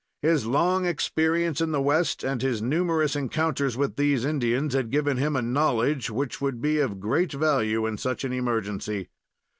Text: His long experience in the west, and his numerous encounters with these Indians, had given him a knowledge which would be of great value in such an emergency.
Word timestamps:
His 0.23 0.47
long 0.47 0.87
experience 0.87 1.61
in 1.61 1.73
the 1.73 1.79
west, 1.79 2.23
and 2.23 2.41
his 2.41 2.59
numerous 2.59 3.15
encounters 3.15 3.77
with 3.77 3.97
these 3.97 4.25
Indians, 4.25 4.73
had 4.73 4.89
given 4.89 5.17
him 5.17 5.35
a 5.35 5.43
knowledge 5.43 6.09
which 6.09 6.41
would 6.41 6.59
be 6.59 6.79
of 6.79 6.99
great 6.99 7.33
value 7.33 7.85
in 7.85 7.99
such 7.99 8.23
an 8.23 8.33
emergency. 8.33 9.09